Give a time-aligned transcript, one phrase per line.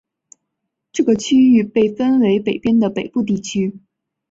[0.91, 3.77] 这个区域被分为北边的北部地区。